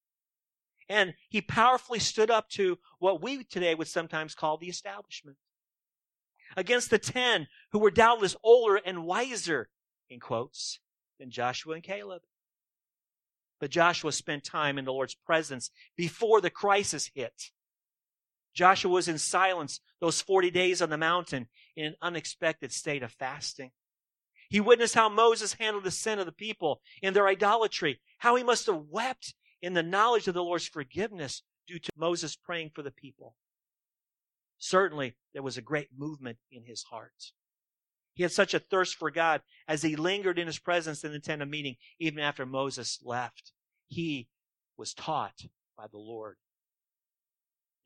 [0.89, 5.37] And he powerfully stood up to what we today would sometimes call the establishment.
[6.57, 9.69] Against the 10 who were doubtless older and wiser,
[10.09, 10.79] in quotes,
[11.19, 12.23] than Joshua and Caleb.
[13.59, 17.51] But Joshua spent time in the Lord's presence before the crisis hit.
[18.55, 23.13] Joshua was in silence those 40 days on the mountain in an unexpected state of
[23.13, 23.71] fasting.
[24.49, 28.43] He witnessed how Moses handled the sin of the people in their idolatry, how he
[28.43, 32.83] must have wept in the knowledge of the Lord's forgiveness due to Moses praying for
[32.83, 33.35] the people.
[34.59, 37.33] Certainly, there was a great movement in his heart.
[38.15, 41.21] He had such a thirst for God as he lingered in his presence in the
[41.21, 43.53] tent of meeting, even after Moses left.
[43.89, 44.29] He
[44.79, 45.43] was taught
[45.77, 46.37] by the Lord.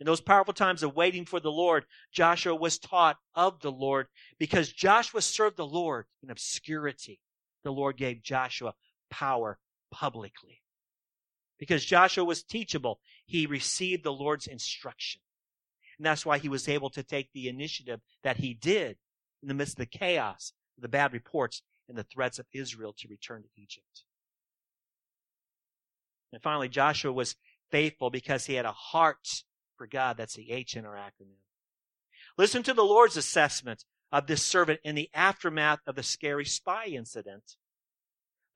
[0.01, 4.07] In those powerful times of waiting for the Lord, Joshua was taught of the Lord
[4.39, 7.21] because Joshua served the Lord in obscurity.
[7.65, 8.73] The Lord gave Joshua
[9.11, 9.59] power
[9.91, 10.63] publicly.
[11.59, 15.21] Because Joshua was teachable, he received the Lord's instruction.
[15.99, 18.97] And that's why he was able to take the initiative that he did
[19.43, 21.61] in the midst of the chaos, the bad reports,
[21.91, 24.05] and the threats of Israel to return to Egypt.
[26.33, 27.37] And finally, Joshua was
[27.71, 29.19] faithful because he had a heart
[29.81, 30.19] for God.
[30.19, 31.41] That's the H in our acronym.
[32.37, 36.85] Listen to the Lord's assessment of this servant in the aftermath of the scary spy
[36.85, 37.57] incident.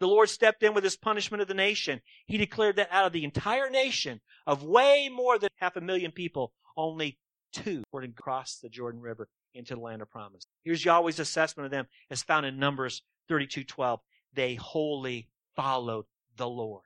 [0.01, 2.03] The Lord stepped in with his punishment of the nation.
[2.27, 6.13] He declared that out of the entire nation of way more than half a million
[6.13, 7.19] people, only
[7.55, 10.45] two were to cross the Jordan River into the land of promise.
[10.63, 14.01] Here's Yahweh's assessment of them as found in Numbers 32:12.
[14.35, 16.05] They wholly followed
[16.37, 16.85] the Lord,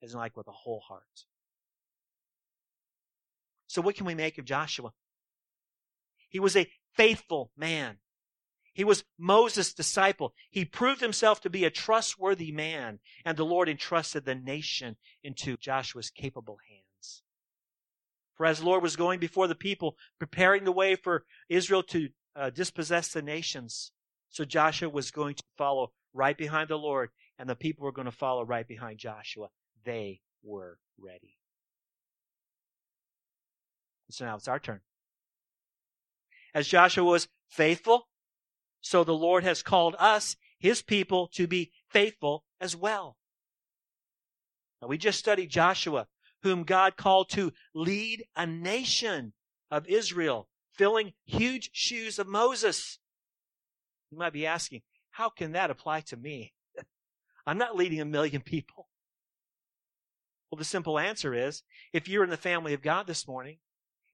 [0.00, 1.26] Isn't like with a whole heart.
[3.76, 4.94] So what can we make of Joshua?
[6.30, 7.98] He was a faithful man.
[8.72, 10.32] He was Moses' disciple.
[10.50, 15.58] He proved himself to be a trustworthy man, and the Lord entrusted the nation into
[15.58, 17.22] Joshua's capable hands.
[18.38, 22.08] For as the Lord was going before the people, preparing the way for Israel to
[22.34, 23.92] uh, dispossess the nations,
[24.30, 28.06] so Joshua was going to follow right behind the Lord, and the people were going
[28.06, 29.48] to follow right behind Joshua.
[29.84, 31.36] They were ready.
[34.16, 34.80] So now it's our turn.
[36.54, 38.08] As Joshua was faithful,
[38.80, 43.18] so the Lord has called us, his people, to be faithful as well.
[44.80, 46.06] Now we just studied Joshua,
[46.42, 49.34] whom God called to lead a nation
[49.70, 52.98] of Israel, filling huge shoes of Moses.
[54.10, 56.54] You might be asking, how can that apply to me?
[57.46, 58.88] I'm not leading a million people.
[60.50, 63.58] Well, the simple answer is if you're in the family of God this morning,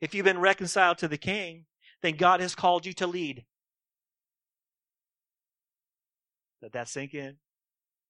[0.03, 1.65] if you've been reconciled to the King,
[2.03, 3.45] then God has called you to lead.
[6.61, 7.37] Let that sink in.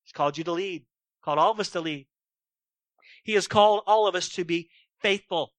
[0.02, 0.87] He's called you to lead,
[1.22, 2.07] called all of us to lead.
[3.22, 4.70] He has called all of us to be
[5.02, 5.52] faithful.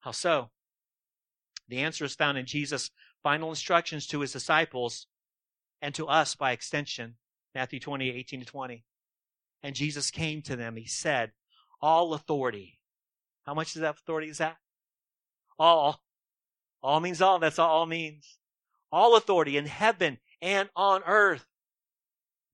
[0.00, 0.50] How so?
[1.68, 2.90] The answer is found in Jesus'
[3.22, 5.06] final instructions to his disciples
[5.82, 7.16] and to us by extension.
[7.54, 8.84] Matthew 20, 18 to 20.
[9.62, 10.76] And Jesus came to them.
[10.76, 11.32] He said,
[11.82, 12.78] All authority.
[13.46, 14.56] How much is that authority is that?
[15.58, 16.00] All.
[16.82, 17.38] All means all.
[17.38, 18.38] That's all all means.
[18.90, 21.46] All authority in heaven and on earth.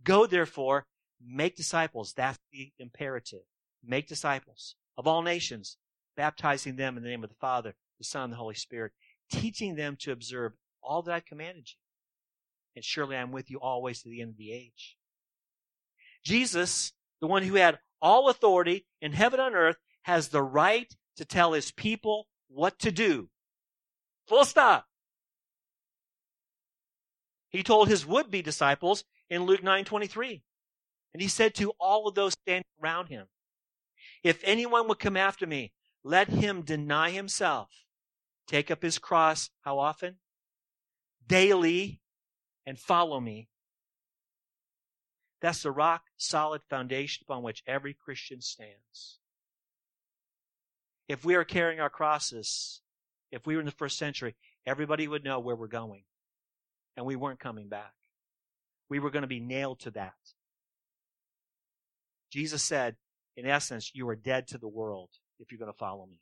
[0.05, 0.87] Go therefore,
[1.25, 2.13] make disciples.
[2.17, 3.41] That's the imperative.
[3.85, 5.77] Make disciples of all nations,
[6.17, 8.93] baptizing them in the name of the Father, the Son, and the Holy Spirit,
[9.31, 11.79] teaching them to observe all that I've commanded you.
[12.77, 14.97] And surely I'm with you always to the end of the age.
[16.25, 19.77] Jesus, the one who had all authority in heaven and earth,
[20.09, 23.29] has the right to tell his people what to do.
[24.27, 24.87] Full stop.
[27.51, 30.43] He told his would-be disciples in Luke 9:23.
[31.13, 33.29] And he said to all of those standing around him,
[34.23, 37.69] if anyone would come after me, let him deny himself,
[38.47, 40.21] take up his cross how often?
[41.27, 42.01] Daily
[42.65, 43.51] and follow me.
[45.43, 49.18] That's the rock solid foundation upon which every Christian stands.
[51.09, 52.83] If we are carrying our crosses,
[53.33, 56.03] if we were in the first century, everybody would know where we're going
[56.97, 57.93] and we weren't coming back.
[58.91, 60.15] We were going to be nailed to that.
[62.31, 62.97] Jesus said,
[63.37, 66.21] in essence, you are dead to the world if you're going to follow me.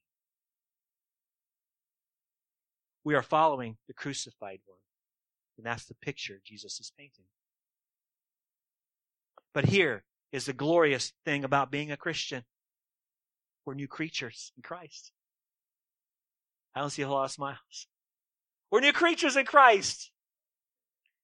[3.05, 4.79] We are following the crucified one.
[5.57, 7.25] And that's the picture Jesus is painting.
[9.55, 12.45] But here is the glorious thing about being a Christian.
[13.67, 15.13] We're new creatures in Christ.
[16.75, 17.89] I don't see a whole lot of smiles.
[18.71, 20.13] We're new creatures in Christ.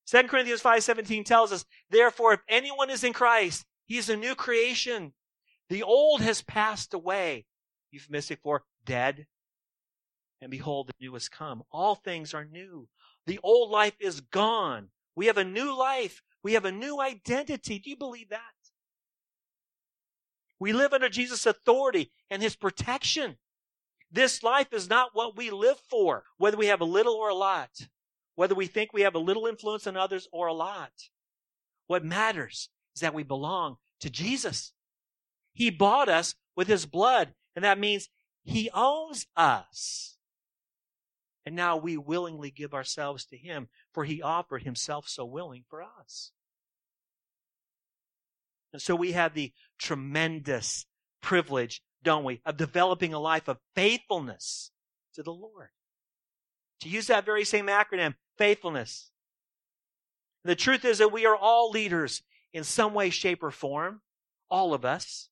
[0.05, 4.35] 2 Corinthians 5:17 tells us, "Therefore if anyone is in Christ, he is a new
[4.35, 5.13] creation.
[5.69, 7.45] The old has passed away."
[7.91, 9.27] Euphemistic for dead.
[10.41, 11.63] And behold, the new has come.
[11.71, 12.89] All things are new.
[13.25, 14.91] The old life is gone.
[15.15, 16.21] We have a new life.
[16.41, 17.79] We have a new identity.
[17.79, 18.52] Do you believe that?
[20.63, 23.37] We live under Jesus' authority and his protection.
[24.11, 27.35] This life is not what we live for, whether we have a little or a
[27.35, 27.87] lot
[28.35, 30.91] whether we think we have a little influence on others or a lot.
[31.87, 34.73] What matters is that we belong to Jesus.
[35.53, 38.09] He bought us with his blood, and that means
[38.43, 40.17] he owns us.
[41.45, 45.83] And now we willingly give ourselves to him, for he offered himself so willing for
[45.83, 46.31] us.
[48.71, 50.85] And so we have the tremendous
[51.21, 54.71] privilege, don't we, of developing a life of faithfulness
[55.15, 55.69] to the Lord.
[56.81, 59.11] To use that very same acronym, faithfulness.
[60.43, 64.01] The truth is that we are all leaders in some way, shape, or form.
[64.49, 65.29] All of us.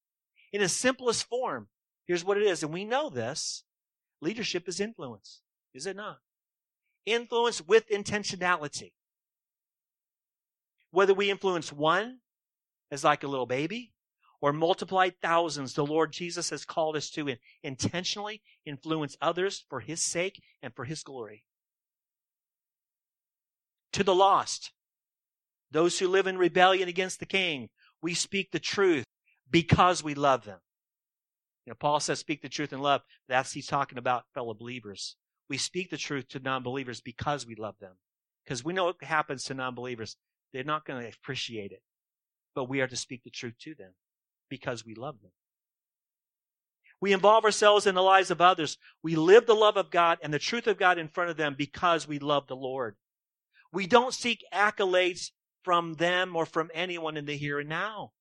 [0.52, 1.68] In the simplest form.
[2.08, 3.64] Here's what it is, and we know this.
[4.22, 5.42] Leadership is influence,
[5.74, 6.18] is it not?
[7.06, 8.92] Influence with intentionality.
[10.92, 12.20] Whether we influence one
[12.92, 13.91] as like a little baby
[14.42, 20.02] or multiplied thousands, the Lord Jesus has called us to intentionally influence others for His
[20.02, 21.44] sake and for His glory
[23.94, 24.72] to the lost,
[25.72, 27.70] those who live in rebellion against the king.
[28.02, 29.06] We speak the truth
[29.50, 30.60] because we love them.
[31.66, 33.02] You know, Paul says, speak the truth in love.
[33.28, 35.18] That's he's talking about fellow believers.
[35.50, 37.94] We speak the truth to non-believers because we love them.
[38.44, 40.16] Because we know what happens to non-believers.
[40.54, 41.82] They're not going to appreciate it.
[42.56, 43.92] But we are to speak the truth to them
[44.52, 45.32] because we love them.
[47.00, 48.78] We involve ourselves in the lives of others.
[49.02, 51.56] We live the love of God and the truth of God in front of them
[51.58, 52.96] because we love the Lord.
[53.74, 55.32] We don't seek accolades
[55.64, 58.12] from them or from anyone in the here and now.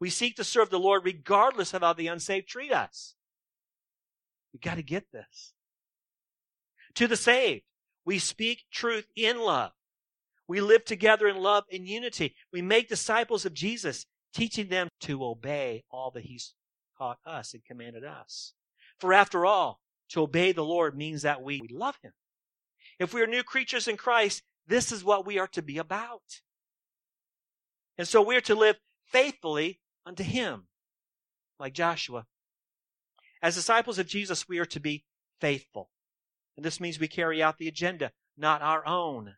[0.00, 3.14] We seek to serve the Lord regardless of how the unsaved treat us.
[4.54, 5.52] We got to get this.
[6.94, 7.64] To the saved,
[8.06, 9.72] we speak truth in love.
[10.46, 12.34] We live together in love and unity.
[12.52, 16.54] We make disciples of Jesus, teaching them to obey all that He's
[16.96, 18.54] taught us and commanded us.
[18.98, 22.12] For after all, to obey the Lord means that we, love Him.
[22.98, 26.40] If we are new creatures in Christ, this is what we are to be about.
[27.96, 28.76] And so we are to live
[29.06, 30.66] faithfully unto Him,
[31.58, 32.26] like Joshua.
[33.42, 35.04] As disciples of Jesus, we are to be
[35.40, 35.90] faithful.
[36.56, 39.34] And this means we carry out the agenda, not our own.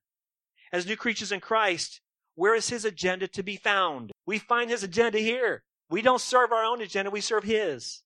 [0.72, 2.00] As new creatures in Christ,
[2.34, 4.12] where is his agenda to be found?
[4.30, 5.64] We find his agenda here.
[5.88, 8.04] We don't serve our own agenda, we serve his.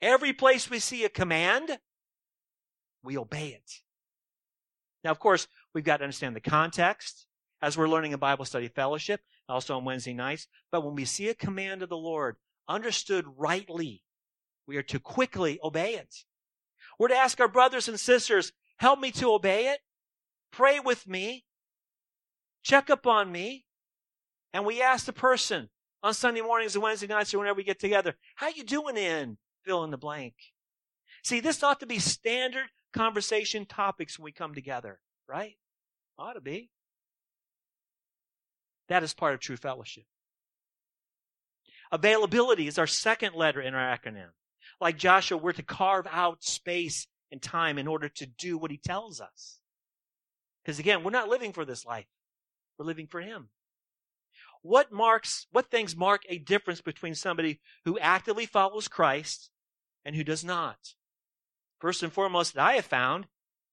[0.00, 1.80] Every place we see a command,
[3.02, 3.82] we obey it.
[5.02, 7.26] Now, of course, we've got to understand the context
[7.60, 10.46] as we're learning in Bible study fellowship, also on Wednesday nights.
[10.70, 12.36] But when we see a command of the Lord
[12.68, 14.04] understood rightly,
[14.68, 16.14] we are to quickly obey it.
[16.96, 19.80] We're to ask our brothers and sisters, help me to obey it.
[20.52, 21.44] Pray with me.
[22.62, 23.64] Check up on me.
[24.52, 25.68] And we ask the person
[26.02, 29.36] on Sunday mornings and Wednesday nights or whenever we get together, how you doing in
[29.64, 30.34] fill in the blank?
[31.22, 35.56] See, this ought to be standard conversation topics when we come together, right?
[36.18, 36.70] Ought to be.
[38.88, 40.04] That is part of true fellowship.
[41.92, 44.30] Availability is our second letter in our acronym
[44.80, 48.78] like Joshua, we're to carve out space and time in order to do what he
[48.78, 49.58] tells us.
[50.62, 52.06] Because again, we're not living for this life.
[52.78, 53.48] We're living for him.
[54.62, 59.50] What marks, what things mark a difference between somebody who actively follows Christ
[60.04, 60.94] and who does not?
[61.80, 63.26] First and foremost that I have found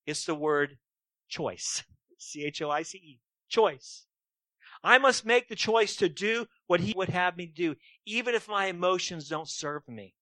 [0.06, 0.78] is the word
[1.28, 1.84] choice.
[2.18, 3.20] C-H-O-I-C-E.
[3.50, 4.06] Choice.
[4.84, 7.76] I must make the choice to do what he would have me do,
[8.06, 10.14] even if my emotions don't serve me.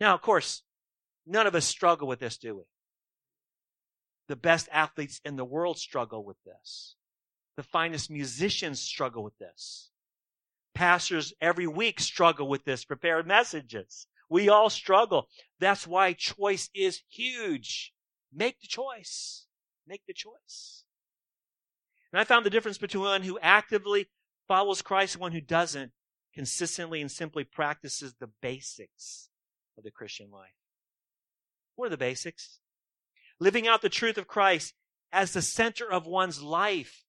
[0.00, 0.62] Now, of course,
[1.26, 2.62] none of us struggle with this, do we?
[4.28, 6.94] The best athletes in the world struggle with this.
[7.56, 9.90] The finest musicians struggle with this.
[10.74, 14.06] Pastors every week struggle with this, prepare messages.
[14.28, 15.28] We all struggle.
[15.58, 17.92] That's why choice is huge.
[18.32, 19.46] Make the choice.
[19.86, 20.84] Make the choice.
[22.12, 24.06] And I found the difference between one who actively
[24.48, 25.92] follows Christ and one who doesn't
[26.34, 29.28] consistently and simply practices the basics
[29.76, 30.54] of the Christian life.
[31.74, 32.60] What are the basics?
[33.38, 34.74] Living out the truth of Christ
[35.12, 37.04] as the center of one's life.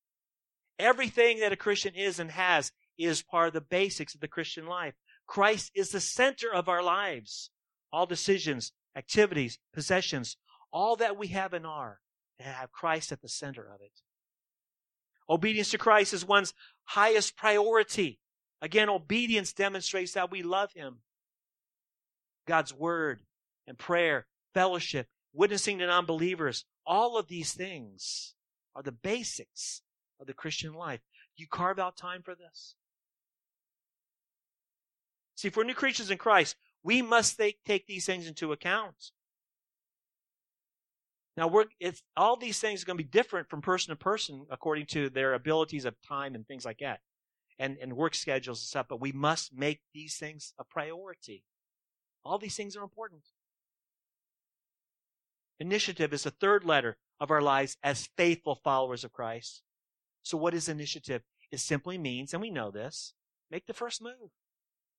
[0.80, 4.66] Everything that a Christian is and has is part of the basics of the Christian
[4.66, 4.94] life.
[5.28, 7.52] Christ is the center of our lives.
[7.92, 10.38] All decisions, activities, possessions,
[10.72, 12.00] all that we have and are,
[12.40, 14.02] to have Christ at the center of it.
[15.30, 16.54] Obedience to Christ is one's
[16.84, 18.20] highest priority.
[18.62, 21.00] Again, obedience demonstrates that we love Him.
[22.48, 23.22] God's word
[23.68, 26.66] and prayer, fellowship, witnessing to non believers.
[26.86, 28.34] All of these things
[28.76, 29.82] are the basics
[30.22, 31.02] of the Christian life.
[31.36, 32.76] You carve out time for this.
[35.36, 39.12] See, we're new creatures in Christ, we must take, take these things into account.
[41.38, 44.46] Now, we're, it's, all these things are going to be different from person to person
[44.52, 47.00] according to their abilities of time and things like that,
[47.58, 51.44] and, and work schedules and stuff, but we must make these things a priority.
[52.24, 53.22] All these things are important.
[55.60, 59.64] Initiative is the third letter of our lives as faithful followers of Christ.
[60.24, 61.22] So, what is initiative?
[61.52, 63.14] It simply means, and we know this,
[63.50, 64.32] make the first move.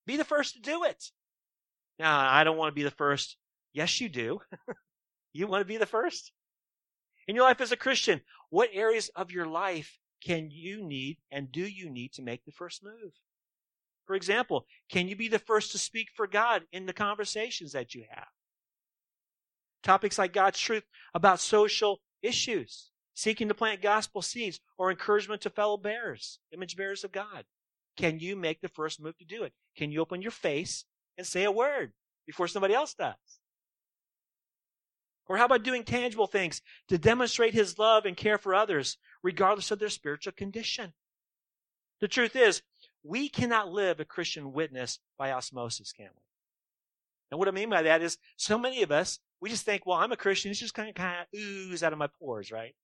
[0.06, 1.10] Be the first to do it.
[1.98, 3.36] Now, I don't want to be the first.
[3.72, 4.40] Yes, you do.
[5.32, 6.32] you want to be the first?
[7.26, 8.20] In your life as a Christian,
[8.50, 12.52] what areas of your life can you need and do you need to make the
[12.52, 13.12] first move?
[14.06, 17.94] For example, can you be the first to speak for God in the conversations that
[17.94, 18.26] you have?
[19.82, 25.50] Topics like God's truth about social issues, seeking to plant gospel seeds, or encouragement to
[25.50, 27.44] fellow bearers, image bearers of God.
[27.96, 29.52] Can you make the first move to do it?
[29.76, 30.84] Can you open your face
[31.18, 31.92] and say a word
[32.26, 33.14] before somebody else does?
[35.26, 39.70] Or how about doing tangible things to demonstrate his love and care for others, regardless
[39.70, 40.94] of their spiritual condition?
[42.00, 42.62] The truth is,
[43.04, 46.22] we cannot live a Christian witness by osmosis, can we?
[47.30, 49.98] And what I mean by that is, so many of us, we just think, well,
[49.98, 50.50] I'm a Christian.
[50.50, 52.74] It's just kind of, kind of ooze out of my pores, right?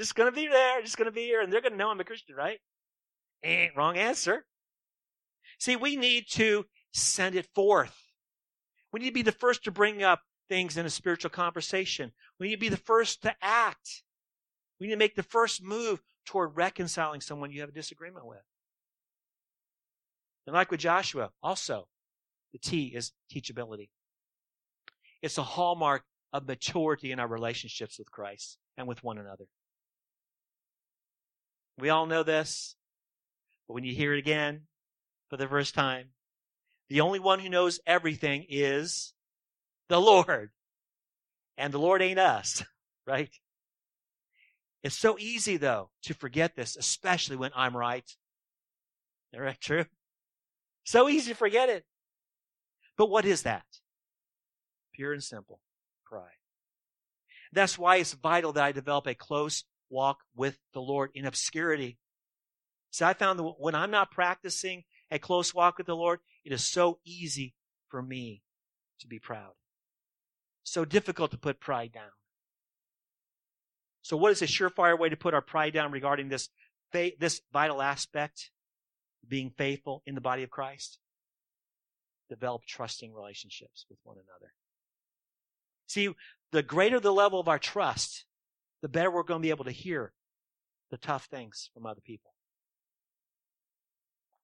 [0.00, 1.90] Just going to be there, just going to be here, and they're going to know
[1.90, 2.58] I'm a Christian, right?
[3.44, 4.46] Eh, wrong answer.
[5.58, 7.94] See, we need to send it forth.
[8.94, 12.12] We need to be the first to bring up things in a spiritual conversation.
[12.38, 14.02] We need to be the first to act.
[14.80, 18.38] We need to make the first move toward reconciling someone you have a disagreement with.
[20.46, 21.88] And like with Joshua, also,
[22.54, 23.90] the T is teachability.
[25.20, 29.44] It's a hallmark of maturity in our relationships with Christ and with one another.
[31.80, 32.76] We all know this,
[33.66, 34.62] but when you hear it again
[35.28, 36.10] for the first time,
[36.88, 39.14] the only one who knows everything is
[39.88, 40.50] the Lord.
[41.56, 42.62] And the Lord ain't us,
[43.06, 43.30] right?
[44.82, 48.04] It's so easy, though, to forget this, especially when I'm right.
[49.32, 49.84] Isn't that true?
[50.84, 51.84] So easy to forget it.
[52.96, 53.64] But what is that?
[54.94, 55.60] Pure and simple
[56.04, 56.40] pride.
[57.52, 61.98] That's why it's vital that I develop a close walk with the Lord in obscurity.
[62.90, 66.52] See, I found that when I'm not practicing a close walk with the Lord, it
[66.52, 67.54] is so easy
[67.88, 68.42] for me
[69.00, 69.52] to be proud.
[70.62, 72.10] So difficult to put pride down.
[74.02, 76.48] So what is a surefire way to put our pride down regarding this,
[76.92, 78.50] this vital aspect?
[79.26, 80.98] Being faithful in the body of Christ?
[82.28, 84.52] Develop trusting relationships with one another.
[85.86, 86.08] See,
[86.52, 88.24] the greater the level of our trust,
[88.82, 90.12] the better we're going to be able to hear
[90.90, 92.34] the tough things from other people.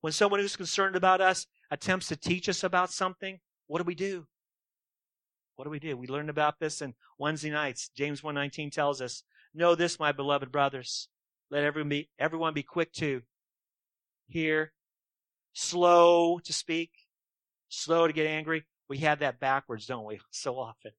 [0.01, 3.95] When someone who's concerned about us attempts to teach us about something, what do we
[3.95, 4.27] do?
[5.57, 5.97] What do we do?
[5.97, 7.89] We learned about this in Wednesday nights.
[7.89, 9.25] James 1:19 tells us,
[9.55, 11.09] "Know this, my beloved brothers,
[11.51, 13.23] let everyone be, everyone be quick to
[14.29, 14.75] hear,
[15.55, 16.93] slow to speak,
[17.69, 20.21] slow to get angry." We have that backwards, don't we?
[20.31, 20.93] So often.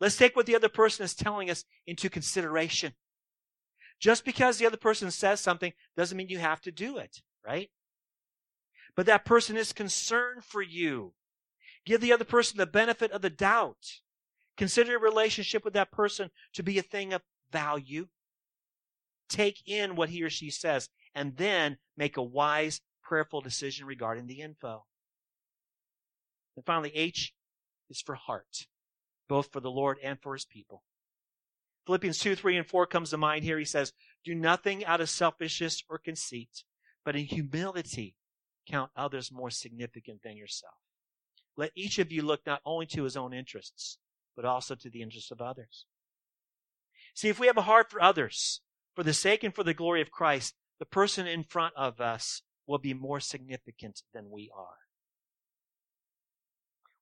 [0.00, 2.94] Let's take what the other person is telling us into consideration.
[4.00, 7.70] Just because the other person says something doesn't mean you have to do it, right?
[8.94, 11.14] But that person is concerned for you.
[11.84, 14.00] Give the other person the benefit of the doubt.
[14.56, 18.08] Consider your relationship with that person to be a thing of value.
[19.28, 24.26] Take in what he or she says and then make a wise, prayerful decision regarding
[24.26, 24.84] the info.
[26.56, 27.34] And finally, H
[27.88, 28.66] is for heart
[29.28, 30.82] both for the Lord and for his people.
[31.86, 33.58] Philippians 2, 3, and 4 comes to mind here.
[33.58, 33.92] He says,
[34.24, 36.64] Do nothing out of selfishness or conceit,
[37.04, 38.16] but in humility
[38.68, 40.74] count others more significant than yourself.
[41.56, 43.98] Let each of you look not only to his own interests,
[44.36, 45.86] but also to the interests of others.
[47.14, 48.60] See, if we have a heart for others,
[48.94, 52.42] for the sake and for the glory of Christ, the person in front of us
[52.66, 54.87] will be more significant than we are.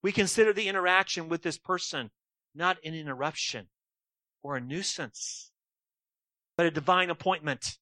[0.06, 2.12] We consider the interaction with this person
[2.54, 3.66] not an interruption
[4.40, 5.50] or a nuisance,
[6.56, 7.78] but a divine appointment.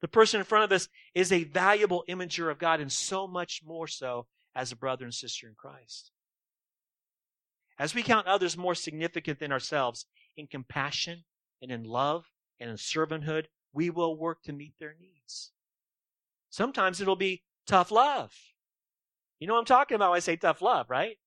[0.00, 3.62] The person in front of us is a valuable imager of God, and so much
[3.64, 4.26] more so
[4.56, 6.10] as a brother and sister in Christ.
[7.78, 10.06] As we count others more significant than ourselves
[10.36, 11.22] in compassion
[11.62, 12.24] and in love
[12.58, 15.52] and in servanthood, we will work to meet their needs.
[16.50, 18.32] Sometimes it'll be tough love.
[19.42, 21.18] You know what I'm talking about when I say tough love, right?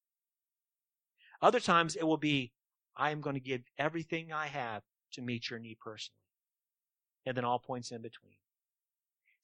[1.41, 2.53] Other times it will be,
[2.95, 4.84] I am going to give everything I have
[5.16, 6.16] to meet your need personally.
[7.26, 8.38] And then all points in between.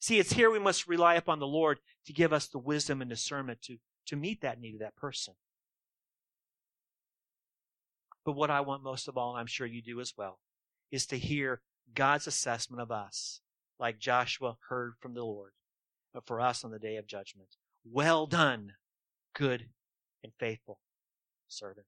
[0.00, 3.10] See, it's here we must rely upon the Lord to give us the wisdom and
[3.10, 5.34] discernment to, to meet that need of that person.
[8.24, 10.38] But what I want most of all, and I'm sure you do as well,
[10.90, 11.60] is to hear
[11.94, 13.42] God's assessment of us,
[13.78, 15.52] like Joshua heard from the Lord,
[16.14, 17.50] but for us on the day of judgment.
[17.84, 18.74] Well done,
[19.34, 19.68] good
[20.22, 20.78] and faithful
[21.48, 21.86] servant.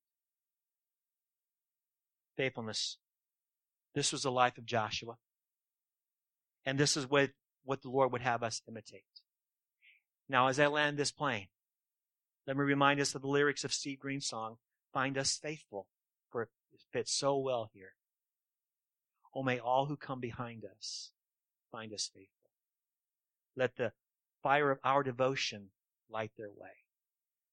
[2.37, 2.99] Faithfulness.
[3.95, 5.17] This was the life of Joshua.
[6.67, 7.31] And this is what,
[7.65, 9.05] what the Lord would have us imitate.
[10.29, 11.49] Now, as I land this plane,
[12.47, 14.57] let me remind us of the lyrics of Steve Green's song,
[14.93, 15.87] Find Us Faithful,
[16.31, 16.49] for it
[16.93, 17.93] fits so well here.
[19.35, 21.11] Oh, may all who come behind us
[21.71, 22.51] find us faithful.
[23.57, 23.93] Let the
[24.43, 25.71] fire of our devotion
[26.15, 26.71] light their way.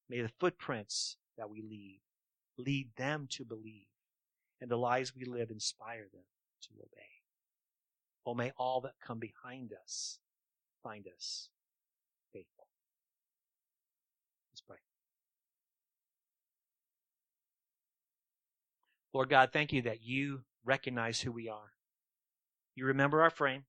[0.08, 1.98] May the footprints that we leave
[2.56, 3.86] lead them to believe,
[4.60, 6.22] and the lives we live inspire them
[6.62, 7.08] to obey.
[8.24, 10.18] Oh, may all that come behind us
[10.82, 11.48] find us
[12.32, 12.66] faithful.
[14.52, 14.76] Let's pray.
[19.12, 21.72] Lord God, thank you that you recognize who we are.
[22.76, 23.64] You remember our frame.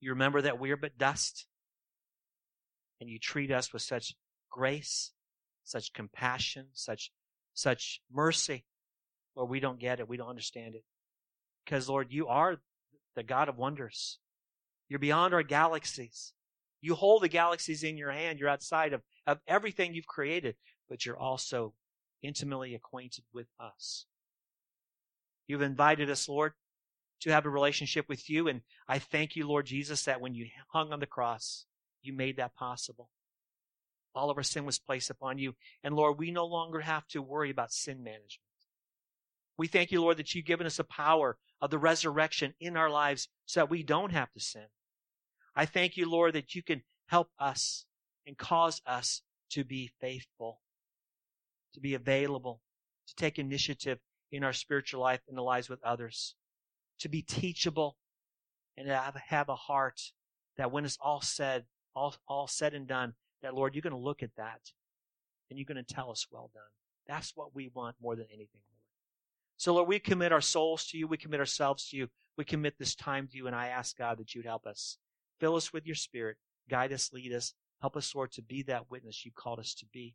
[0.00, 1.46] You remember that we are but dust
[3.00, 4.14] and you treat us with such
[4.50, 5.12] grace,
[5.64, 7.10] such compassion, such,
[7.54, 8.64] such mercy.
[9.34, 10.08] Lord, we don't get it.
[10.08, 10.84] We don't understand it.
[11.64, 12.56] Because, Lord, you are
[13.14, 14.18] the God of wonders.
[14.88, 16.32] You're beyond our galaxies.
[16.80, 18.38] You hold the galaxies in your hand.
[18.38, 20.56] You're outside of, of everything you've created,
[20.88, 21.74] but you're also
[22.22, 24.06] intimately acquainted with us.
[25.46, 26.52] You've invited us, Lord,
[27.20, 28.48] to have a relationship with you.
[28.48, 31.66] And I thank you, Lord Jesus, that when you hung on the cross,
[32.06, 33.10] you made that possible.
[34.14, 35.54] All of our sin was placed upon you.
[35.84, 38.40] And Lord, we no longer have to worry about sin management.
[39.58, 42.90] We thank you, Lord, that you've given us a power of the resurrection in our
[42.90, 44.66] lives so that we don't have to sin.
[45.54, 47.86] I thank you, Lord, that you can help us
[48.26, 50.60] and cause us to be faithful,
[51.74, 52.60] to be available,
[53.06, 53.98] to take initiative
[54.30, 56.34] in our spiritual life and the lives with others,
[56.98, 57.96] to be teachable
[58.76, 60.00] and to have, have a heart
[60.56, 61.64] that when it's all said,
[61.96, 64.60] all, all said and done, that Lord, you're going to look at that
[65.50, 66.62] and you're going to tell us, well done.
[67.08, 68.82] That's what we want more than anything, Lord.
[69.56, 71.08] So Lord, we commit our souls to you.
[71.08, 72.08] We commit ourselves to you.
[72.36, 73.46] We commit this time to you.
[73.46, 74.98] And I ask God that you'd help us.
[75.40, 76.36] Fill us with your spirit.
[76.68, 77.54] Guide us, lead us.
[77.80, 80.14] Help us, Lord, to be that witness you called us to be.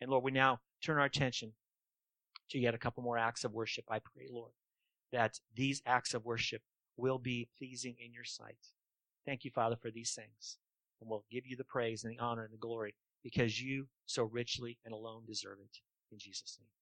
[0.00, 1.52] And Lord, we now turn our attention
[2.50, 3.84] to yet a couple more acts of worship.
[3.88, 4.52] I pray, Lord,
[5.12, 6.62] that these acts of worship
[6.96, 8.58] will be pleasing in your sight.
[9.24, 10.58] Thank you, Father, for these things.
[11.02, 12.94] And we'll give you the praise and the honor and the glory
[13.24, 15.78] because you so richly and alone deserve it.
[16.12, 16.81] In Jesus' name.